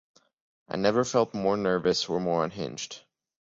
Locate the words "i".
0.67-0.77